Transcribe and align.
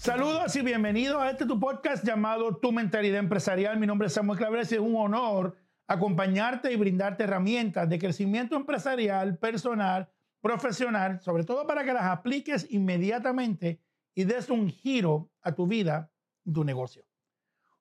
Saludos 0.00 0.56
y 0.56 0.62
bienvenidos 0.62 1.20
a 1.20 1.28
este 1.28 1.44
tu 1.44 1.60
podcast 1.60 2.02
llamado 2.06 2.56
Tu 2.56 2.72
Mentalidad 2.72 3.18
Empresarial. 3.18 3.78
Mi 3.78 3.86
nombre 3.86 4.06
es 4.06 4.14
Samuel 4.14 4.38
Claveres 4.38 4.72
y 4.72 4.76
es 4.76 4.80
un 4.80 4.96
honor 4.96 5.58
acompañarte 5.86 6.72
y 6.72 6.76
brindarte 6.76 7.24
herramientas 7.24 7.86
de 7.86 7.98
crecimiento 7.98 8.56
empresarial, 8.56 9.36
personal, 9.36 10.10
profesional, 10.40 11.20
sobre 11.20 11.44
todo 11.44 11.66
para 11.66 11.84
que 11.84 11.92
las 11.92 12.04
apliques 12.04 12.66
inmediatamente 12.70 13.82
y 14.14 14.24
des 14.24 14.48
un 14.48 14.70
giro 14.70 15.30
a 15.42 15.52
tu 15.52 15.66
vida 15.66 16.10
y 16.46 16.52
tu 16.54 16.64
negocio. 16.64 17.04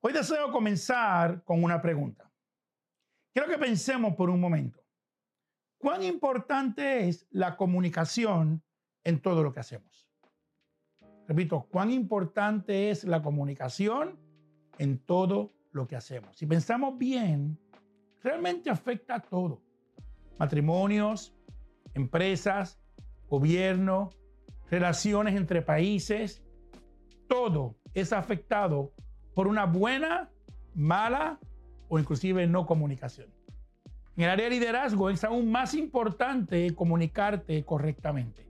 Hoy 0.01 0.11
deseo 0.11 0.51
comenzar 0.51 1.41
con 1.45 1.63
una 1.63 1.81
pregunta. 1.81 2.29
Quiero 3.31 3.47
que 3.47 3.58
pensemos 3.58 4.13
por 4.16 4.30
un 4.30 4.41
momento. 4.41 4.83
¿Cuán 5.77 6.03
importante 6.03 7.08
es 7.08 7.25
la 7.30 7.55
comunicación 7.55 8.61
en 9.05 9.22
todo 9.22 9.41
lo 9.41 9.53
que 9.53 9.61
hacemos? 9.61 10.09
Repito, 11.29 11.67
cuán 11.69 11.91
importante 11.91 12.89
es 12.89 13.03
la 13.03 13.21
comunicación 13.21 14.17
en 14.79 14.97
todo 14.97 15.53
lo 15.71 15.88
que 15.88 15.95
hacemos. 15.95 16.35
Si 16.35 16.47
pensamos 16.47 16.97
bien, 16.97 17.59
realmente 18.23 18.71
afecta 18.71 19.13
a 19.13 19.19
todo. 19.19 19.61
Matrimonios, 20.39 21.35
empresas, 21.93 22.81
gobierno, 23.29 24.09
relaciones 24.71 25.35
entre 25.35 25.61
países, 25.61 26.41
todo 27.27 27.75
es 27.93 28.11
afectado 28.11 28.91
por 29.35 29.45
una 29.45 29.66
buena, 29.67 30.31
mala 30.73 31.39
o 31.89 31.99
inclusive 31.99 32.47
no 32.47 32.66
comunicación. 32.66 33.31
En 34.17 34.23
el 34.23 34.31
área 34.31 34.45
de 34.45 34.55
liderazgo 34.55 35.11
es 35.11 35.23
aún 35.23 35.52
más 35.52 35.75
importante 35.75 36.73
comunicarte 36.73 37.64
correctamente 37.66 38.48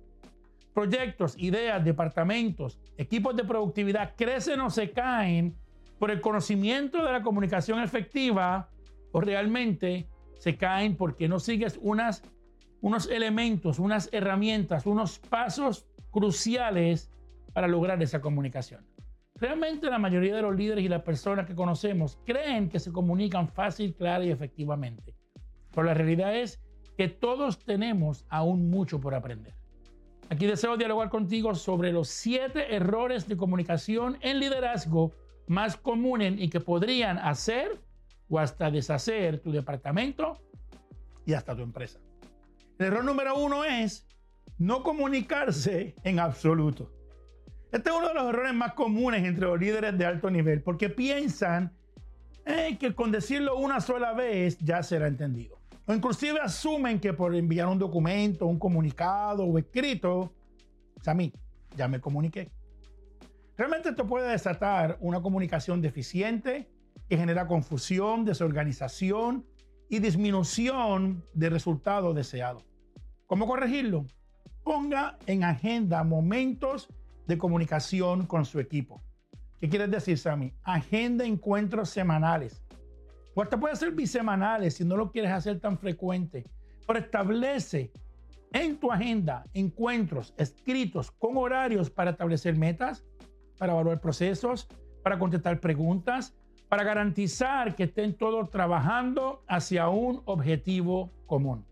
proyectos, 0.80 1.35
ideas, 1.38 1.83
departamentos, 1.83 2.80
equipos 2.95 3.35
de 3.35 3.44
productividad 3.44 4.13
crecen 4.16 4.61
o 4.61 4.69
se 4.69 4.91
caen 4.91 5.58
por 5.99 6.09
el 6.09 6.21
conocimiento 6.21 7.03
de 7.03 7.11
la 7.11 7.21
comunicación 7.21 7.83
efectiva 7.83 8.69
o 9.11 9.19
realmente 9.19 10.08
se 10.38 10.55
caen 10.55 10.95
porque 10.95 11.27
no 11.27 11.41
sigues 11.41 11.77
unas, 11.81 12.23
unos 12.80 13.09
elementos, 13.09 13.77
unas 13.77 14.08
herramientas, 14.13 14.86
unos 14.86 15.19
pasos 15.19 15.86
cruciales 16.11 17.11
para 17.52 17.67
lograr 17.67 18.02
esa 18.02 18.21
comunicación. 18.21 18.88
Realmente 19.36 19.89
la 19.89 19.99
mayoría 19.99 20.33
de 20.33 20.43
los 20.43 20.55
líderes 20.55 20.86
y 20.86 20.88
las 20.88 21.02
personas 21.02 21.45
que 21.45 21.55
conocemos 21.55 22.19
creen 22.25 22.69
que 22.69 22.80
se 22.80 22.93
comunican 22.93 23.49
fácil, 23.49 23.95
clara 23.95 24.23
y 24.23 24.31
efectivamente. 24.31 25.14
Pero 25.71 25.83
la 25.83 25.93
realidad 25.93 26.38
es 26.38 26.61
que 26.95 27.09
todos 27.09 27.59
tenemos 27.66 28.25
aún 28.30 28.69
mucho 28.69 29.02
por 29.02 29.14
aprender. 29.14 29.59
Aquí 30.30 30.45
deseo 30.45 30.77
dialogar 30.77 31.09
contigo 31.09 31.55
sobre 31.55 31.91
los 31.91 32.08
siete 32.08 32.75
errores 32.75 33.27
de 33.27 33.35
comunicación 33.35 34.19
en 34.22 34.39
liderazgo 34.39 35.11
más 35.47 35.75
comunes 35.75 36.36
y 36.38 36.49
que 36.49 36.59
podrían 36.59 37.17
hacer 37.17 37.81
o 38.30 38.38
hasta 38.38 38.69
deshacer 38.69 39.39
tu 39.39 39.52
departamento 39.52 40.39
y 41.25 41.33
hasta 41.33 41.55
tu 41.55 41.63
empresa. 41.63 41.99
El 42.77 42.86
error 42.86 43.03
número 43.03 43.39
uno 43.39 43.63
es 43.66 44.08
no 44.59 44.83
comunicarse 44.83 45.95
en 46.03 46.19
absoluto. 46.19 46.91
Este 47.71 47.89
es 47.89 47.95
uno 47.95 48.08
de 48.08 48.14
los 48.14 48.30
errores 48.30 48.53
más 48.53 48.73
comunes 48.73 49.25
entre 49.25 49.47
los 49.47 49.59
líderes 49.59 49.97
de 49.97 50.05
alto 50.05 50.30
nivel 50.30 50.61
porque 50.61 50.89
piensan 50.89 51.73
eh, 52.45 52.77
que 52.80 52.93
con 52.93 53.11
decirlo 53.11 53.58
una 53.58 53.81
sola 53.81 54.14
vez 54.14 54.59
ya 54.59 54.83
será 54.83 55.08
entendido. 55.08 55.58
O 55.90 55.94
inclusive 55.95 56.40
asumen 56.40 57.00
que 57.00 57.14
por 57.14 57.34
enviar 57.34 57.68
un 57.68 57.80
documento, 57.80 58.45
un 58.45 58.59
comunicado 58.59 59.44
o 59.44 59.58
escrito, 59.58 60.32
mí 61.16 61.33
ya 61.76 61.88
me 61.88 62.00
comuniqué. 62.00 62.52
Realmente 63.58 63.89
esto 63.89 64.05
puede 64.05 64.30
desatar 64.30 64.99
una 65.02 65.20
comunicación 65.20 65.82
deficiente 65.82 66.70
que 67.10 67.17
genera 67.17 67.48
confusión, 67.48 68.23
desorganización 68.23 69.48
y 69.89 69.98
disminución 69.98 71.23
de 71.33 71.49
resultados 71.49 72.14
deseados. 72.14 72.64
¿Cómo 73.26 73.48
corregirlo? 73.48 74.05
Ponga 74.64 75.17
en 75.26 75.44
agenda 75.44 76.04
momentos 76.04 76.88
de 77.26 77.39
comunicación 77.39 78.28
con 78.28 78.45
su 78.45 78.60
equipo. 78.60 79.02
¿Qué 79.60 79.67
quieres 79.67 79.89
decir, 79.89 80.20
Sammy? 80.20 80.54
Agenda 80.61 81.26
encuentros 81.26 81.89
semanales 81.89 82.61
o 83.34 83.42
hasta 83.42 83.60
puede 83.60 83.76
ser 83.76 83.92
bisemanales 83.92 84.76
si 84.76 84.86
no 84.86 84.98
lo 84.98 85.12
quieres 85.12 85.32
hacer 85.32 85.60
tan 85.60 85.78
frecuente. 85.78 86.45
Pero 86.86 87.00
establece 87.00 87.92
en 88.54 88.80
tu 88.80 88.92
agenda 88.92 89.45
encuentros 89.54 90.34
escritos 90.38 91.12
con 91.12 91.38
horarios 91.38 91.90
para 91.90 92.12
establecer 92.12 92.58
metas, 92.58 93.06
para 93.58 93.73
evaluar 93.73 94.02
procesos, 94.02 94.67
para 95.04 95.20
contestar 95.20 95.60
preguntas, 95.60 96.36
para 96.67 96.84
garantizar 96.84 97.76
que 97.76 97.84
estén 97.84 98.16
todos 98.16 98.50
trabajando 98.50 99.44
hacia 99.48 99.90
un 99.90 100.22
objetivo 100.26 101.11
común. 101.26 101.66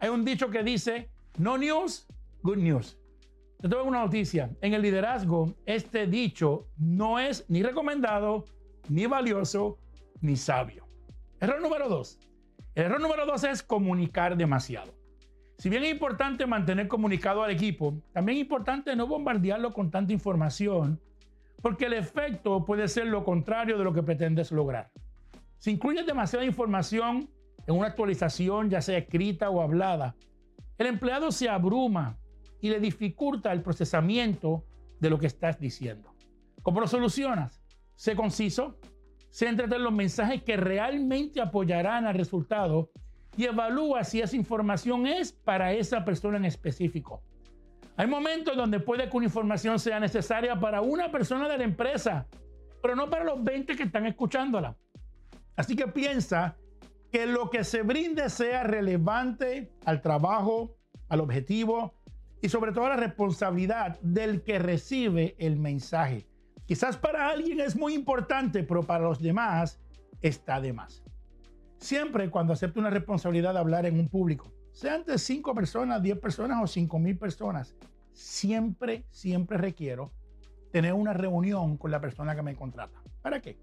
Hay 0.00 0.08
un 0.08 0.24
dicho 0.24 0.50
que 0.50 0.62
dice, 0.62 1.08
no 1.38 1.56
news, 1.56 2.06
good 2.42 2.58
news. 2.58 2.98
Te 3.60 3.68
tengo 3.68 3.84
una 3.84 4.00
noticia. 4.00 4.50
En 4.60 4.74
el 4.74 4.82
liderazgo, 4.82 5.54
este 5.64 6.06
dicho 6.06 6.68
no 6.76 7.18
es 7.18 7.48
ni 7.48 7.62
recomendado, 7.62 8.44
ni 8.88 9.06
valioso, 9.06 9.78
ni 10.20 10.36
sabio. 10.36 10.83
Error 11.40 11.60
número 11.60 11.88
dos. 11.88 12.18
El 12.74 12.84
error 12.84 13.00
número 13.00 13.26
dos 13.26 13.44
es 13.44 13.62
comunicar 13.62 14.36
demasiado. 14.36 14.94
Si 15.58 15.68
bien 15.68 15.84
es 15.84 15.92
importante 15.92 16.46
mantener 16.46 16.88
comunicado 16.88 17.42
al 17.42 17.50
equipo, 17.50 18.02
también 18.12 18.38
es 18.38 18.42
importante 18.42 18.94
no 18.96 19.06
bombardearlo 19.06 19.72
con 19.72 19.90
tanta 19.90 20.12
información, 20.12 21.00
porque 21.62 21.86
el 21.86 21.94
efecto 21.94 22.64
puede 22.64 22.88
ser 22.88 23.06
lo 23.06 23.24
contrario 23.24 23.78
de 23.78 23.84
lo 23.84 23.92
que 23.92 24.02
pretendes 24.02 24.50
lograr. 24.52 24.90
Si 25.58 25.70
incluyes 25.70 26.06
demasiada 26.06 26.44
información 26.44 27.30
en 27.66 27.76
una 27.76 27.88
actualización, 27.88 28.68
ya 28.68 28.82
sea 28.82 28.98
escrita 28.98 29.48
o 29.50 29.62
hablada, 29.62 30.16
el 30.76 30.86
empleado 30.88 31.30
se 31.30 31.48
abruma 31.48 32.18
y 32.60 32.68
le 32.68 32.80
dificulta 32.80 33.52
el 33.52 33.62
procesamiento 33.62 34.64
de 35.00 35.10
lo 35.10 35.18
que 35.18 35.26
estás 35.26 35.58
diciendo. 35.60 36.14
¿Cómo 36.62 36.80
lo 36.80 36.86
solucionas? 36.86 37.62
Sé 37.94 38.16
conciso, 38.16 38.78
Céntrate 39.34 39.74
en 39.74 39.82
los 39.82 39.92
mensajes 39.92 40.44
que 40.44 40.56
realmente 40.56 41.40
apoyarán 41.40 42.06
al 42.06 42.14
resultado 42.14 42.92
y 43.36 43.46
evalúa 43.46 44.04
si 44.04 44.20
esa 44.20 44.36
información 44.36 45.08
es 45.08 45.32
para 45.32 45.72
esa 45.72 46.04
persona 46.04 46.36
en 46.36 46.44
específico. 46.44 47.20
Hay 47.96 48.06
momentos 48.06 48.56
donde 48.56 48.78
puede 48.78 49.10
que 49.10 49.16
una 49.16 49.26
información 49.26 49.80
sea 49.80 49.98
necesaria 49.98 50.60
para 50.60 50.82
una 50.82 51.10
persona 51.10 51.48
de 51.48 51.58
la 51.58 51.64
empresa, 51.64 52.28
pero 52.80 52.94
no 52.94 53.10
para 53.10 53.24
los 53.24 53.42
20 53.42 53.74
que 53.74 53.82
están 53.82 54.06
escuchándola. 54.06 54.76
Así 55.56 55.74
que 55.74 55.88
piensa 55.88 56.56
que 57.10 57.26
lo 57.26 57.50
que 57.50 57.64
se 57.64 57.82
brinde 57.82 58.30
sea 58.30 58.62
relevante 58.62 59.72
al 59.84 60.00
trabajo, 60.00 60.76
al 61.08 61.18
objetivo 61.18 61.92
y 62.40 62.48
sobre 62.50 62.70
todo 62.70 62.86
a 62.86 62.90
la 62.90 62.96
responsabilidad 62.96 63.98
del 64.00 64.44
que 64.44 64.60
recibe 64.60 65.34
el 65.40 65.56
mensaje. 65.56 66.24
Quizás 66.66 66.96
para 66.96 67.28
alguien 67.28 67.60
es 67.60 67.76
muy 67.76 67.94
importante, 67.94 68.62
pero 68.62 68.82
para 68.82 69.04
los 69.04 69.20
demás 69.20 69.78
está 70.22 70.60
de 70.60 70.72
más. 70.72 71.02
Siempre 71.76 72.30
cuando 72.30 72.52
acepto 72.54 72.80
una 72.80 72.90
responsabilidad 72.90 73.52
de 73.52 73.58
hablar 73.58 73.84
en 73.84 73.98
un 73.98 74.08
público, 74.08 74.50
sea 74.72 74.94
ante 74.94 75.18
5 75.18 75.54
personas, 75.54 76.02
10 76.02 76.18
personas 76.18 76.62
o 76.62 76.66
5 76.66 76.98
mil 76.98 77.18
personas, 77.18 77.76
siempre, 78.12 79.04
siempre 79.10 79.58
requiero 79.58 80.12
tener 80.72 80.94
una 80.94 81.12
reunión 81.12 81.76
con 81.76 81.90
la 81.90 82.00
persona 82.00 82.34
que 82.34 82.42
me 82.42 82.56
contrata. 82.56 82.98
¿Para 83.20 83.40
qué? 83.40 83.58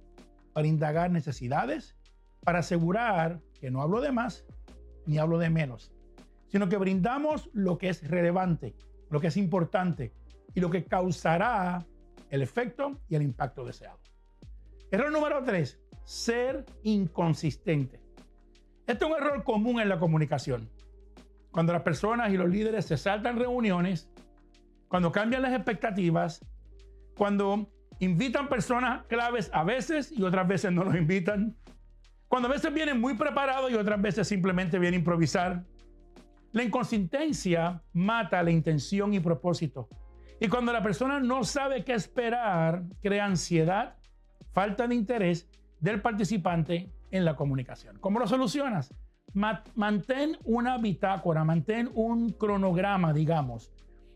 Para 0.53 0.68
indagar 0.68 1.09
necesidades, 1.09 1.95
para 2.44 2.59
asegurar 2.59 3.42
que 3.59 3.71
no 3.71 3.81
hablo 3.81 4.00
de 4.01 4.12
más 4.12 4.45
ni 5.06 5.18
hablo 5.18 5.39
de 5.39 5.50
menos, 5.50 5.92
sino 6.48 6.69
que 6.69 6.77
brindamos 6.77 7.50
lo 7.53 7.77
que 7.77 7.89
es 7.89 8.07
relevante, 8.07 8.75
lo 9.09 9.19
que 9.19 9.27
es 9.27 9.38
importante 9.38 10.13
y 10.53 10.59
lo 10.59 10.69
que 10.69 10.86
causará 10.86 11.86
el 12.31 12.42
efecto 12.42 12.98
y 13.10 13.16
el 13.16 13.22
impacto 13.22 13.63
deseado. 13.63 14.00
Error 14.89 15.12
número 15.12 15.44
tres, 15.44 15.80
ser 16.06 16.66
inconsistente. 16.83 18.00
Este 18.88 19.06
es 19.06 19.12
un 19.12 19.18
error 19.18 19.44
común 19.44 19.80
en 19.80 19.89
la 19.89 20.00
comunicación. 20.00 20.69
Cuando 21.51 21.74
las 21.74 21.83
personas 21.83 22.31
y 22.31 22.38
los 22.38 22.50
líderes 22.50 22.86
se 22.86 22.98
saltan 22.98 23.38
reuniones, 23.38 24.10
cuando 24.88 25.12
cambian 25.12 25.42
las 25.42 25.54
expectativas, 25.54 26.44
cuando 27.16 27.69
invitan 28.00 28.48
personas 28.48 29.06
claves 29.07 29.51
a 29.54 29.63
veces 29.63 30.12
y 30.12 30.24
otras 30.24 30.48
veces 30.48 30.72
no 30.72 30.86
los 30.86 30.95
invitan, 30.95 31.57
cuando 32.30 32.48
a 32.48 32.51
veces 32.51 32.74
vienen 32.74 33.00
muy 33.00 33.16
preparados 33.16 33.69
y 33.72 33.75
otras 33.75 34.01
veces 34.01 34.27
simplemente 34.27 34.80
vienen 34.80 35.00
a 35.00 35.01
improvisar. 35.01 35.66
La 36.54 36.63
inconsistencia 36.63 37.84
mata 37.92 38.42
la 38.42 38.51
intención 38.51 39.13
y 39.13 39.19
propósito 39.19 39.89
y 40.41 40.47
cuando 40.47 40.73
la 40.73 40.81
persona 40.81 41.19
no 41.19 41.43
sabe 41.43 41.85
qué 41.85 41.93
esperar, 41.93 42.81
crea 42.99 43.25
ansiedad, 43.25 43.95
falta 44.53 44.88
de 44.88 44.95
interés 44.95 45.47
del 45.79 46.01
participante 46.01 46.91
en 47.11 47.25
la 47.25 47.35
comunicación. 47.35 47.99
¿Cómo 47.99 48.19
lo 48.19 48.27
solucionas? 48.27 48.91
mantén 49.33 50.38
una 50.43 50.79
bitácora, 50.79 51.45
mantén 51.45 51.91
un 51.93 52.31
cronograma, 52.31 53.13
digamos, 53.13 53.71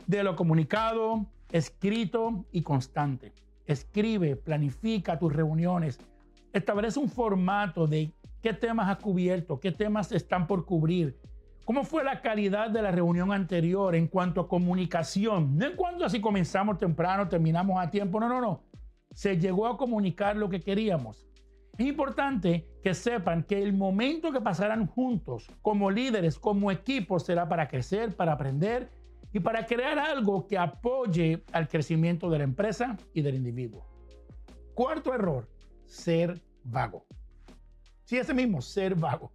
de 0.07 0.24
lo 0.24 0.36
comunicado, 0.36 1.27
escrito 1.51 2.45
y 2.51 2.63
constante. 2.63 3.31
escribe, 3.68 4.36
planifica 4.36 5.19
tus 5.19 5.31
reuniones, 5.31 6.00
establece 6.54 7.00
un 7.00 7.10
formato 7.10 7.86
de 7.86 8.12
qué 8.42 8.54
temas 8.54 8.89
has 8.89 8.98
cubierto, 8.98 9.60
qué 9.60 9.72
temas 9.72 10.12
están 10.12 10.48
por 10.48 10.66
cubrir, 10.66 11.19
cómo 11.66 11.84
fue 11.84 12.04
la 12.04 12.22
calidad 12.22 12.70
de 12.70 12.82
la 12.82 12.92
reunión 12.92 13.34
anterior 13.34 13.96
en 13.96 14.08
cuanto 14.08 14.42
a 14.42 14.48
comunicación, 14.48 15.58
no 15.58 15.66
en 15.66 15.76
cuanto 15.76 16.06
a 16.06 16.10
si 16.10 16.22
comenzamos 16.22 16.78
temprano, 16.78 17.28
terminamos 17.28 17.84
a 17.84 17.90
tiempo, 17.90 18.20
no, 18.20 18.30
no, 18.30 18.40
no, 18.40 18.64
se 19.12 19.38
llegó 19.38 19.68
a 19.68 19.78
comunicar 19.78 20.38
lo 20.38 20.48
que 20.48 20.62
queríamos. 20.62 21.28
Es 21.78 21.86
importante 21.86 22.66
que 22.82 22.94
sepan 22.94 23.44
que 23.44 23.62
el 23.62 23.74
momento 23.74 24.32
que 24.32 24.40
pasarán 24.40 24.88
juntos 24.88 25.52
como 25.62 25.92
líderes, 25.92 26.40
como 26.40 26.72
equipo, 26.72 27.20
será 27.20 27.50
para 27.50 27.68
crecer, 27.68 28.16
para 28.16 28.34
aprender 28.34 28.90
y 29.34 29.42
para 29.42 29.66
crear 29.66 30.00
algo 30.00 30.48
que 30.48 30.58
apoye 30.58 31.44
al 31.52 31.68
crecimiento 31.68 32.30
de 32.30 32.38
la 32.38 32.44
empresa 32.46 32.96
y 33.14 33.22
del 33.22 33.36
individuo. 33.36 33.86
Cuarto 34.74 35.14
error, 35.14 35.50
ser 35.86 36.42
vago. 36.64 37.06
Sí, 38.06 38.18
ese 38.18 38.34
mismo, 38.34 38.62
ser 38.62 38.96
vago. 38.96 39.32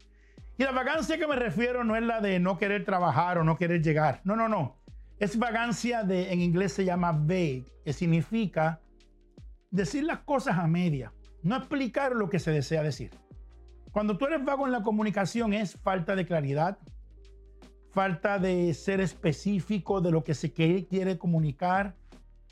Y 0.61 0.63
la 0.63 0.73
vagancia 0.73 1.17
que 1.17 1.27
me 1.27 1.37
refiero 1.37 1.85
no 1.85 1.97
es 1.97 2.03
la 2.03 2.21
de 2.21 2.39
no 2.39 2.59
querer 2.59 2.85
trabajar 2.85 3.39
o 3.39 3.45
no 3.45 3.57
querer 3.57 3.81
llegar. 3.81 4.21
No, 4.25 4.37
no, 4.37 4.47
no. 4.47 4.77
Es 5.19 5.39
vagancia 5.39 6.03
de, 6.03 6.35
en 6.35 6.43
inglés 6.43 6.75
se 6.75 6.85
llama 6.85 7.13
vague, 7.13 7.65
que 7.83 7.95
significa 7.95 8.79
decir 9.71 10.05
las 10.05 10.19
cosas 10.19 10.59
a 10.59 10.67
media, 10.67 11.15
no 11.43 11.57
explicar 11.57 12.15
lo 12.15 12.29
que 12.29 12.39
se 12.39 12.51
desea 12.51 12.83
decir. 12.83 13.11
Cuando 13.91 14.19
tú 14.19 14.27
eres 14.27 14.45
vago 14.45 14.67
en 14.67 14.73
la 14.73 14.83
comunicación 14.83 15.55
es 15.55 15.79
falta 15.81 16.15
de 16.15 16.27
claridad, 16.27 16.77
falta 17.95 18.39
de 18.39 18.75
ser 18.75 19.01
específico 19.01 20.03
de 20.03 20.11
lo 20.11 20.25
que 20.25 20.35
se 20.35 20.53
quiere 20.53 21.17
comunicar. 21.17 21.97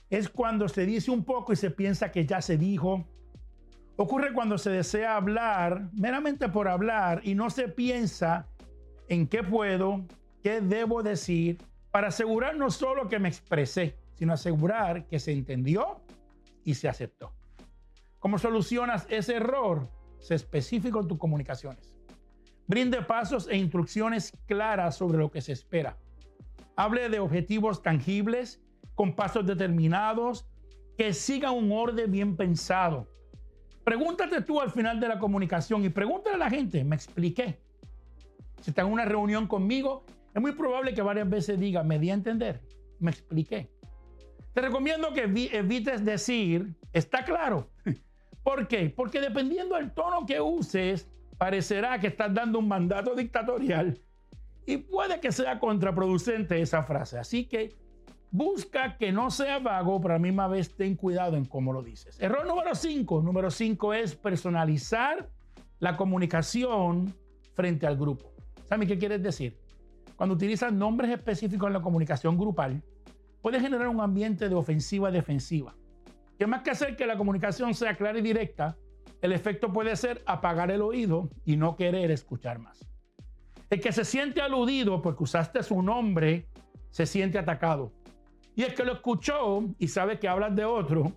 Es 0.09 0.31
cuando 0.31 0.67
se 0.71 0.87
dice 0.87 1.11
un 1.11 1.25
poco 1.25 1.53
y 1.53 1.57
se 1.57 1.71
piensa 1.71 2.11
que 2.11 2.25
ya 2.25 2.41
se 2.41 2.57
dijo. 2.57 3.07
Ocurre 4.01 4.33
cuando 4.33 4.59
se 4.59 4.71
desea 4.71 5.17
hablar 5.17 5.91
meramente 5.93 6.49
por 6.49 6.69
hablar 6.69 7.21
y 7.25 7.35
no 7.35 7.51
se 7.51 7.67
piensa 7.67 8.47
en 9.09 9.27
qué 9.27 9.43
puedo, 9.43 10.07
qué 10.41 10.61
debo 10.61 11.03
decir, 11.03 11.59
para 11.91 12.07
asegurar 12.07 12.55
no 12.55 12.71
solo 12.71 13.09
que 13.09 13.19
me 13.19 13.29
expresé, 13.29 13.97
sino 14.15 14.35
asegurar 14.35 15.09
que 15.09 15.19
se 15.19 15.33
entendió 15.33 16.01
y 16.63 16.75
se 16.75 16.89
aceptó. 16.89 17.33
¿Cómo 18.21 18.39
solucionas 18.39 19.05
ese 19.11 19.35
error? 19.35 19.91
Sé 20.21 20.37
específico 20.37 21.01
en 21.01 21.09
tus 21.09 21.19
comunicaciones. 21.19 21.97
Brinde 22.69 23.03
pasos 23.03 23.49
e 23.49 23.57
instrucciones 23.57 24.31
claras 24.47 24.95
sobre 24.95 25.19
lo 25.19 25.33
que 25.33 25.41
se 25.41 25.51
espera. 25.51 25.97
Hable 26.77 27.09
de 27.09 27.19
objetivos 27.19 27.83
tangibles, 27.83 28.63
con 28.95 29.17
pasos 29.17 29.45
determinados, 29.45 30.47
que 30.97 31.13
sigan 31.13 31.55
un 31.55 31.73
orden 31.73 32.13
bien 32.13 32.37
pensado. 32.37 33.09
Pregúntate 33.89 34.43
tú 34.43 34.61
al 34.61 34.71
final 34.71 35.01
de 35.01 35.09
la 35.09 35.19
comunicación 35.19 35.83
y 35.83 35.89
pregúntale 35.89 36.35
a 36.35 36.39
la 36.39 36.51
gente, 36.51 36.85
me 36.85 36.95
expliqué. 36.95 37.59
Si 38.61 38.69
está 38.71 38.83
en 38.83 38.89
una 38.89 39.07
reunión 39.07 39.47
conmigo, 39.47 40.05
es 40.35 40.43
muy 40.43 40.53
probable 40.53 40.93
que 40.93 41.01
varias 41.01 41.27
veces 41.31 41.59
diga, 41.59 41.83
me 41.83 41.99
di 41.99 42.11
a 42.11 42.13
entender, 42.13 42.61
me 43.01 43.11
expliqué. 43.11 43.71
Te 44.53 44.61
recomiendo 44.61 45.15
que 45.15 45.23
evites 45.23 46.05
decir, 46.05 46.75
está 46.93 47.25
claro. 47.25 47.71
¿Por 48.43 48.69
qué? 48.69 48.93
Porque 48.95 49.23
dependiendo 49.23 49.77
del 49.77 49.91
tono 49.93 50.27
que 50.27 50.39
uses, 50.39 51.09
parecerá 51.39 51.99
que 51.99 52.09
estás 52.09 52.35
dando 52.35 52.59
un 52.59 52.69
mandato 52.69 53.15
dictatorial 53.15 53.99
y 54.67 54.77
puede 54.77 55.19
que 55.19 55.33
sea 55.33 55.59
contraproducente 55.59 56.61
esa 56.61 56.83
frase. 56.83 57.19
Así 57.19 57.47
que 57.47 57.75
busca 58.31 58.97
que 58.97 59.13
no 59.13 59.31
sea 59.31 59.59
vago, 59.59 60.01
pero 60.01 60.15
a 60.15 60.19
la 60.19 60.23
misma 60.23 60.49
vez 60.49 60.75
ten 60.75 60.97
cuidado 60.97 61.37
en 61.37 61.45
cómo 61.45 61.73
lo 61.73 61.83
dices. 61.83 62.21
Error 62.21 62.47
número 62.47 62.75
5. 62.75 63.23
Número 63.23 63.51
5 63.51 63.95
es 63.95 64.15
personalizar 64.15 65.29
la 65.79 65.97
comunicación 65.97 67.15
frente 67.55 67.87
al 67.87 67.97
grupo. 67.97 68.33
¿Sabes 68.69 68.89
qué 68.89 68.99
quieres 68.99 69.23
decir? 69.23 69.59
Cuando 70.17 70.35
utilizas 70.35 70.73
nombres 70.73 71.11
específicos 71.11 71.69
en 71.69 71.75
la 71.75 71.81
comunicación 71.81 72.37
grupal, 72.37 72.83
puede 73.41 73.61
generar 73.61 73.89
un 73.89 74.01
ambiente 74.01 74.49
de 74.49 74.55
ofensiva-defensiva. 74.55 75.75
Que 76.39 76.47
más 76.47 76.63
que 76.63 76.71
hacer 76.71 76.97
que 76.97 77.07
la 77.07 77.17
comunicación 77.17 77.75
sea 77.75 77.97
clara 77.97 78.19
y 78.19 78.23
directa, 78.23 78.77
el 79.23 79.33
efecto 79.33 79.73
puede 79.73 79.97
ser 79.97 80.23
apagar 80.27 80.71
el 80.71 80.83
oído 80.83 81.31
y 81.45 81.57
no 81.57 81.77
querer 81.77 82.11
escuchar 82.11 82.59
más. 82.59 82.89
El 83.71 83.81
que 83.81 83.93
se 83.93 84.05
siente 84.05 84.41
aludido 84.41 85.03
porque 85.03 85.25
usaste 85.25 85.63
su 85.63 85.83
nombre, 85.83 86.49
se 86.91 87.07
siente 87.07 87.39
atacado. 87.39 87.93
Y 88.59 88.65
el 88.65 88.75
que 88.75 88.85
lo 88.85 88.93
escuchó 88.93 89.63
y 89.79 89.89
sabe 89.89 90.19
que 90.19 90.29
hablas 90.29 90.55
de 90.55 90.67
otro, 90.67 91.13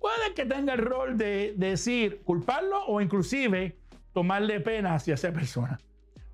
puede 0.00 0.32
que 0.34 0.46
tenga 0.46 0.72
el 0.72 0.78
rol 0.78 1.18
de 1.18 1.52
decir, 1.56 2.22
culparlo 2.22 2.86
o 2.86 3.00
inclusive 3.00 3.76
tomarle 4.14 4.60
pena 4.60 4.94
hacia 4.94 5.14
esa 5.14 5.32
persona. 5.32 5.78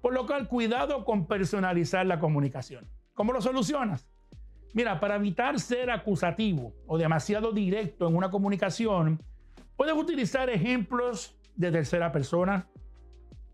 Por 0.00 0.12
lo 0.12 0.26
cual, 0.26 0.46
cuidado 0.46 1.04
con 1.04 1.26
personalizar 1.26 2.06
la 2.06 2.20
comunicación. 2.20 2.86
¿Cómo 3.14 3.32
lo 3.32 3.40
solucionas? 3.40 4.06
Mira, 4.72 5.00
para 5.00 5.16
evitar 5.16 5.58
ser 5.58 5.90
acusativo 5.90 6.74
o 6.86 6.96
demasiado 6.96 7.50
directo 7.50 8.06
en 8.06 8.14
una 8.14 8.30
comunicación, 8.30 9.18
Puedes 9.80 9.96
utilizar 9.96 10.50
ejemplos 10.50 11.34
de 11.56 11.72
tercera 11.72 12.12
persona. 12.12 12.68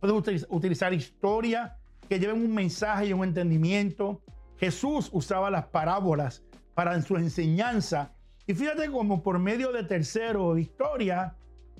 Puedes 0.00 0.44
utilizar 0.50 0.92
historia 0.92 1.76
que 2.08 2.18
lleven 2.18 2.42
un 2.42 2.52
mensaje 2.52 3.06
y 3.06 3.12
un 3.12 3.22
entendimiento. 3.22 4.22
Jesús 4.56 5.08
usaba 5.12 5.52
las 5.52 5.66
parábolas 5.66 6.42
para 6.76 7.00
su 7.00 7.16
enseñanza. 7.16 8.12
Y 8.46 8.52
fíjate 8.52 8.90
como 8.90 9.22
por 9.22 9.38
medio 9.38 9.72
de 9.72 9.82
tercero 9.82 10.58
historia, 10.58 11.34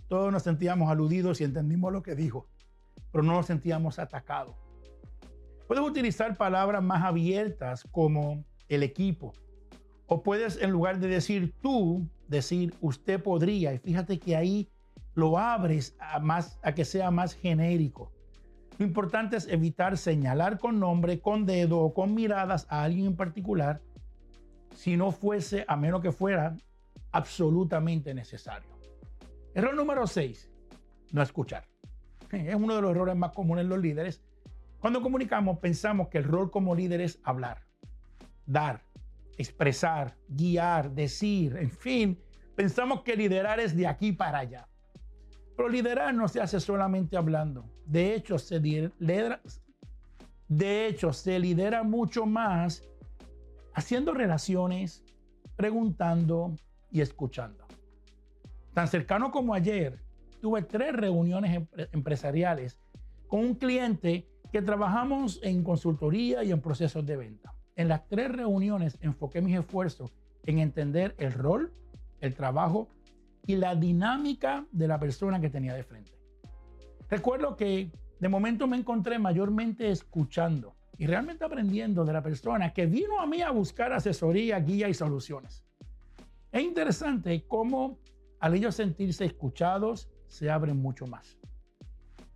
todos 0.08 0.32
nos 0.32 0.42
sentíamos 0.42 0.90
aludidos 0.90 1.38
y 1.42 1.44
entendimos 1.44 1.92
lo 1.92 2.02
que 2.02 2.14
dijo, 2.14 2.48
pero 3.12 3.22
no 3.22 3.34
nos 3.34 3.44
sentíamos 3.44 3.98
atacados. 3.98 4.56
Puedes 5.68 5.84
utilizar 5.84 6.38
palabras 6.38 6.82
más 6.82 7.04
abiertas 7.04 7.86
como 7.90 8.42
el 8.70 8.82
equipo. 8.82 9.34
O 10.06 10.22
puedes, 10.22 10.62
en 10.62 10.70
lugar 10.70 10.98
de 10.98 11.08
decir 11.08 11.54
tú, 11.60 12.08
decir 12.26 12.72
usted 12.80 13.22
podría. 13.22 13.74
Y 13.74 13.78
fíjate 13.78 14.18
que 14.18 14.34
ahí 14.34 14.70
lo 15.14 15.38
abres 15.38 15.94
a, 16.00 16.20
más, 16.20 16.58
a 16.62 16.72
que 16.72 16.86
sea 16.86 17.10
más 17.10 17.34
genérico. 17.34 18.10
Lo 18.78 18.86
importante 18.86 19.36
es 19.36 19.46
evitar 19.46 19.98
señalar 19.98 20.58
con 20.58 20.80
nombre, 20.80 21.20
con 21.20 21.44
dedo 21.44 21.80
o 21.80 21.92
con 21.92 22.14
miradas 22.14 22.66
a 22.70 22.82
alguien 22.84 23.06
en 23.08 23.16
particular 23.16 23.82
si 24.76 24.96
no 24.96 25.10
fuese, 25.10 25.64
a 25.66 25.74
menos 25.74 26.02
que 26.02 26.12
fuera 26.12 26.54
absolutamente 27.10 28.12
necesario. 28.12 28.68
Error 29.54 29.74
número 29.74 30.06
6, 30.06 30.50
no 31.12 31.22
escuchar. 31.22 31.64
Es 32.30 32.54
uno 32.54 32.74
de 32.76 32.82
los 32.82 32.90
errores 32.90 33.16
más 33.16 33.32
comunes 33.32 33.62
en 33.62 33.70
los 33.70 33.78
líderes. 33.78 34.22
Cuando 34.78 35.00
comunicamos 35.00 35.58
pensamos 35.58 36.08
que 36.08 36.18
el 36.18 36.24
rol 36.24 36.50
como 36.50 36.74
líder 36.74 37.00
es 37.00 37.18
hablar, 37.24 37.62
dar, 38.44 38.82
expresar, 39.38 40.14
guiar, 40.28 40.90
decir, 40.90 41.56
en 41.56 41.70
fin, 41.70 42.22
pensamos 42.54 43.00
que 43.02 43.16
liderar 43.16 43.58
es 43.60 43.74
de 43.74 43.86
aquí 43.86 44.12
para 44.12 44.40
allá. 44.40 44.68
Pero 45.56 45.70
liderar 45.70 46.14
no 46.14 46.28
se 46.28 46.40
hace 46.42 46.60
solamente 46.60 47.16
hablando. 47.16 47.64
De 47.86 48.14
hecho, 48.14 48.38
se 48.38 48.60
de 50.48 50.86
hecho, 50.86 51.12
se 51.12 51.38
lidera 51.38 51.82
mucho 51.82 52.26
más 52.26 52.82
haciendo 53.76 54.14
relaciones, 54.14 55.04
preguntando 55.54 56.56
y 56.90 57.02
escuchando. 57.02 57.66
Tan 58.72 58.88
cercano 58.88 59.30
como 59.30 59.52
ayer, 59.52 60.02
tuve 60.40 60.62
tres 60.62 60.94
reuniones 60.94 61.68
empresariales 61.92 62.80
con 63.28 63.40
un 63.40 63.54
cliente 63.54 64.26
que 64.50 64.62
trabajamos 64.62 65.40
en 65.42 65.62
consultoría 65.62 66.42
y 66.42 66.52
en 66.52 66.62
procesos 66.62 67.04
de 67.04 67.18
venta. 67.18 67.54
En 67.76 67.88
las 67.88 68.08
tres 68.08 68.32
reuniones 68.32 68.96
enfoqué 69.02 69.42
mis 69.42 69.58
esfuerzos 69.58 70.14
en 70.46 70.58
entender 70.58 71.14
el 71.18 71.32
rol, 71.32 71.70
el 72.20 72.34
trabajo 72.34 72.88
y 73.46 73.56
la 73.56 73.74
dinámica 73.74 74.64
de 74.72 74.88
la 74.88 74.98
persona 74.98 75.38
que 75.38 75.50
tenía 75.50 75.74
de 75.74 75.84
frente. 75.84 76.12
Recuerdo 77.10 77.56
que 77.56 77.90
de 78.20 78.28
momento 78.30 78.66
me 78.66 78.78
encontré 78.78 79.18
mayormente 79.18 79.90
escuchando 79.90 80.75
y 80.98 81.06
realmente 81.06 81.44
aprendiendo 81.44 82.04
de 82.04 82.12
la 82.12 82.22
persona 82.22 82.72
que 82.72 82.86
vino 82.86 83.20
a 83.20 83.26
mí 83.26 83.42
a 83.42 83.50
buscar 83.50 83.92
asesoría, 83.92 84.58
guía 84.60 84.88
y 84.88 84.94
soluciones. 84.94 85.64
Es 86.52 86.62
interesante 86.62 87.44
cómo 87.46 87.98
al 88.40 88.54
ellos 88.54 88.74
sentirse 88.74 89.24
escuchados 89.24 90.08
se 90.26 90.50
abren 90.50 90.76
mucho 90.80 91.06
más. 91.06 91.38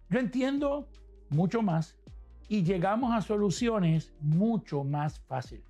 Yo 0.08 0.18
entiendo 0.18 0.88
mucho 1.30 1.62
más 1.62 1.96
y 2.48 2.62
llegamos 2.62 3.14
a 3.14 3.22
soluciones 3.22 4.12
mucho 4.20 4.84
más 4.84 5.20
fácil. 5.20 5.62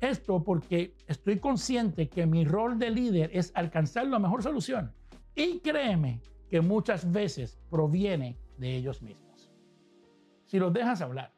Esto 0.00 0.42
porque 0.42 0.94
estoy 1.06 1.38
consciente 1.38 2.08
que 2.08 2.26
mi 2.26 2.44
rol 2.44 2.78
de 2.78 2.90
líder 2.90 3.30
es 3.32 3.52
alcanzar 3.54 4.06
la 4.06 4.18
mejor 4.18 4.42
solución. 4.42 4.92
Y 5.34 5.60
créeme 5.60 6.20
que 6.48 6.60
muchas 6.60 7.10
veces 7.10 7.58
proviene 7.70 8.38
de 8.58 8.76
ellos 8.76 9.02
mismos. 9.02 9.50
Si 10.46 10.58
los 10.58 10.72
dejas 10.72 11.00
hablar, 11.00 11.32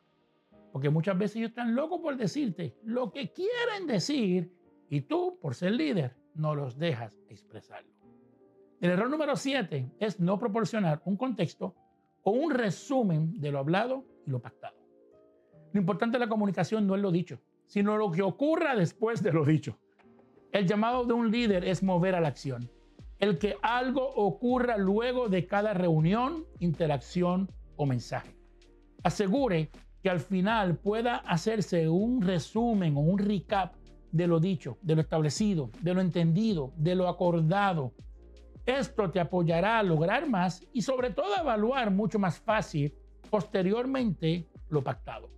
porque 0.72 0.90
muchas 0.90 1.18
veces 1.18 1.36
ellos 1.36 1.50
están 1.50 1.74
locos 1.74 2.00
por 2.00 2.16
decirte 2.16 2.74
lo 2.82 3.12
que 3.12 3.30
quieren 3.32 3.86
decir 3.86 4.52
y 4.88 5.02
tú, 5.02 5.38
por 5.40 5.54
ser 5.54 5.72
líder, 5.72 6.16
no 6.34 6.54
los 6.54 6.78
dejas 6.78 7.20
expresarlo. 7.28 7.92
El 8.80 8.90
error 8.90 9.08
número 9.08 9.36
siete 9.36 9.92
es 10.00 10.18
no 10.18 10.38
proporcionar 10.38 11.02
un 11.04 11.16
contexto 11.16 11.74
o 12.22 12.32
un 12.32 12.50
resumen 12.50 13.38
de 13.38 13.52
lo 13.52 13.58
hablado 13.58 14.04
y 14.26 14.30
lo 14.30 14.40
pactado. 14.40 14.76
Lo 15.72 15.80
importante 15.80 16.18
de 16.18 16.24
la 16.24 16.28
comunicación 16.28 16.86
no 16.86 16.94
es 16.94 17.00
lo 17.00 17.10
dicho, 17.10 17.40
sino 17.66 17.96
lo 17.96 18.10
que 18.10 18.22
ocurra 18.22 18.74
después 18.74 19.22
de 19.22 19.32
lo 19.32 19.44
dicho. 19.44 19.78
El 20.52 20.66
llamado 20.66 21.04
de 21.04 21.14
un 21.14 21.30
líder 21.30 21.64
es 21.64 21.82
mover 21.82 22.14
a 22.14 22.20
la 22.20 22.28
acción. 22.28 22.70
El 23.18 23.38
que 23.38 23.56
algo 23.62 24.06
ocurra 24.14 24.76
luego 24.76 25.28
de 25.28 25.46
cada 25.46 25.72
reunión, 25.74 26.44
interacción 26.58 27.50
o 27.76 27.86
mensaje. 27.86 28.36
Asegure 29.02 29.70
que 30.02 30.10
al 30.10 30.20
final 30.20 30.76
pueda 30.76 31.16
hacerse 31.16 31.88
un 31.88 32.22
resumen 32.22 32.96
o 32.96 33.00
un 33.00 33.18
recap 33.18 33.74
de 34.10 34.26
lo 34.26 34.40
dicho, 34.40 34.78
de 34.82 34.96
lo 34.96 35.00
establecido, 35.00 35.70
de 35.80 35.94
lo 35.94 36.00
entendido, 36.00 36.72
de 36.76 36.94
lo 36.94 37.08
acordado. 37.08 37.94
Esto 38.66 39.10
te 39.10 39.20
apoyará 39.20 39.78
a 39.78 39.82
lograr 39.82 40.28
más 40.28 40.66
y 40.72 40.82
sobre 40.82 41.10
todo 41.10 41.34
a 41.34 41.40
evaluar 41.40 41.90
mucho 41.90 42.18
más 42.18 42.38
fácil 42.38 42.94
posteriormente 43.30 44.48
lo 44.68 44.82
pactado. 44.82 45.30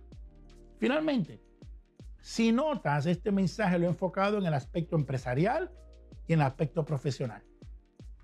Finalmente, 0.79 1.41
si 2.21 2.51
notas, 2.51 3.05
este 3.05 3.31
mensaje 3.31 3.77
lo 3.77 3.85
he 3.85 3.89
enfocado 3.89 4.39
en 4.39 4.45
el 4.45 4.53
aspecto 4.53 4.95
empresarial 4.95 5.71
y 6.27 6.33
en 6.33 6.39
el 6.39 6.47
aspecto 6.47 6.83
profesional. 6.83 7.43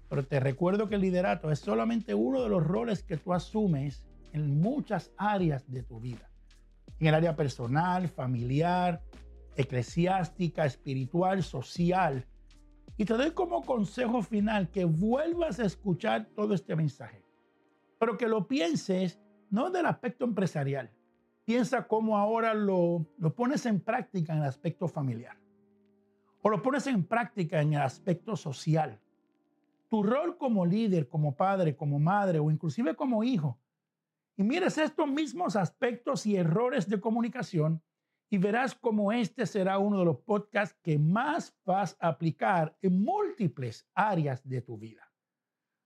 Pero 0.09 0.25
te 0.25 0.39
recuerdo 0.39 0.89
que 0.89 0.95
el 0.95 1.01
liderato 1.01 1.51
es 1.51 1.59
solamente 1.59 2.13
uno 2.13 2.43
de 2.43 2.49
los 2.49 2.65
roles 2.65 3.03
que 3.03 3.17
tú 3.17 3.31
asumes 3.31 4.03
en 4.33 4.59
muchas 4.59 5.11
áreas 5.17 5.69
de 5.71 5.83
tu 5.83 5.99
vida. 5.99 6.30
En 7.01 7.07
el 7.07 7.15
área 7.15 7.35
personal, 7.35 8.07
familiar, 8.07 9.01
eclesiástica, 9.55 10.65
espiritual, 10.65 11.41
social. 11.41 12.27
Y 12.95 13.05
te 13.05 13.15
doy 13.15 13.31
como 13.31 13.63
consejo 13.63 14.21
final 14.21 14.69
que 14.69 14.85
vuelvas 14.85 15.59
a 15.59 15.65
escuchar 15.65 16.27
todo 16.35 16.53
este 16.53 16.75
mensaje, 16.75 17.25
pero 17.97 18.19
que 18.19 18.27
lo 18.27 18.47
pienses 18.47 19.19
no 19.49 19.71
del 19.71 19.87
aspecto 19.87 20.25
empresarial. 20.25 20.91
Piensa 21.43 21.87
cómo 21.87 22.19
ahora 22.19 22.53
lo, 22.53 23.07
lo 23.17 23.33
pones 23.33 23.65
en 23.65 23.79
práctica 23.79 24.33
en 24.33 24.39
el 24.39 24.45
aspecto 24.45 24.87
familiar 24.87 25.41
o 26.43 26.49
lo 26.49 26.61
pones 26.61 26.85
en 26.85 27.03
práctica 27.03 27.61
en 27.61 27.73
el 27.73 27.81
aspecto 27.81 28.35
social. 28.35 28.99
Tu 29.89 30.03
rol 30.03 30.37
como 30.37 30.67
líder, 30.67 31.07
como 31.07 31.35
padre, 31.35 31.75
como 31.75 31.97
madre 31.97 32.37
o 32.37 32.51
inclusive 32.51 32.95
como 32.95 33.23
hijo. 33.23 33.57
Y 34.41 34.43
mires 34.43 34.79
estos 34.79 35.07
mismos 35.07 35.55
aspectos 35.55 36.25
y 36.25 36.35
errores 36.35 36.89
de 36.89 36.99
comunicación 36.99 37.79
y 38.27 38.39
verás 38.39 38.73
cómo 38.73 39.11
este 39.11 39.45
será 39.45 39.77
uno 39.77 39.99
de 39.99 40.05
los 40.05 40.17
podcasts 40.17 40.75
que 40.81 40.97
más 40.97 41.55
vas 41.63 41.95
a 41.99 42.07
aplicar 42.07 42.75
en 42.81 43.03
múltiples 43.03 43.87
áreas 43.93 44.41
de 44.43 44.63
tu 44.63 44.79
vida. 44.79 45.07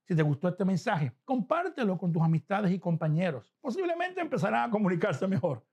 Si 0.07 0.15
te 0.15 0.23
gustó 0.23 0.47
este 0.47 0.63
mensaje, 0.63 1.11
compártelo 1.25 1.97
con 1.97 2.13
tus 2.13 2.23
amistades 2.23 2.71
y 2.71 2.79
compañeros. 2.79 3.53
Posiblemente 3.59 4.21
empezarán 4.21 4.69
a 4.69 4.71
comunicarse 4.71 5.27
mejor. 5.27 5.65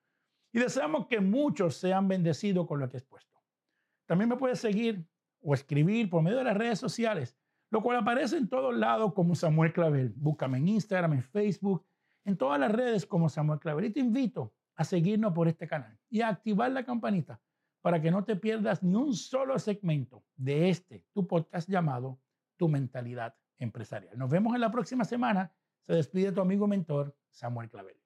Y 0.53 0.59
deseamos 0.59 1.07
que 1.07 1.21
muchos 1.21 1.77
sean 1.77 2.09
bendecidos 2.09 2.67
con 2.67 2.81
lo 2.81 2.89
que 2.89 2.97
he 2.97 2.99
expuesto. 2.99 3.41
También 4.07 4.29
me 4.29 4.37
puedes 4.37 4.59
seguir 4.59 5.07
o 5.41 5.55
escribir 5.55 6.11
por 6.11 6.21
medio 6.21 6.39
de 6.39 6.45
las 6.45 6.57
redes 6.57 6.81
sociales, 6.81 7.39
lo 7.71 7.81
cual 7.81 7.99
aparece 7.99 8.39
en 8.39 8.49
todos 8.49 8.75
lados 8.75 9.15
como 9.15 9.37
Samuel 9.37 9.73
Clavel. 9.73 10.13
Búscame 10.17 10.59
en 10.59 10.67
Instagram, 10.67 11.13
en 11.13 11.23
Facebook, 11.23 11.87
en 12.25 12.37
todas 12.37 12.59
las 12.59 12.73
redes 12.73 13.07
como 13.07 13.29
Samuel 13.29 13.61
Clavel. 13.61 13.87
Y 13.87 13.91
te 13.91 14.01
invito 14.01 14.55
a 14.77 14.85
seguirnos 14.85 15.33
por 15.33 15.49
este 15.49 15.67
canal 15.67 15.99
y 16.09 16.21
a 16.21 16.29
activar 16.29 16.71
la 16.73 16.85
campanita 16.85 17.41
para 17.81 18.01
que 18.01 18.11
no 18.11 18.25
te 18.25 18.37
pierdas 18.37 18.83
ni 18.83 18.95
un 18.95 19.15
solo 19.15 19.59
segmento 19.59 20.25
de 20.37 20.71
este, 20.71 21.05
tu 21.13 21.27
podcast 21.27 21.69
llamado 21.69 22.21
Tu 22.57 22.69
Mentalidad 22.69 23.35
Empresarial. 23.59 24.17
Nos 24.19 24.31
vemos 24.31 24.55
en 24.55 24.61
la 24.61 24.71
próxima 24.71 25.05
semana. 25.05 25.53
Se 25.87 25.95
despide 25.95 26.33
tu 26.33 26.41
amigo 26.41 26.67
mentor, 26.67 27.17
Samuel 27.31 27.69
Clavel. 27.69 28.02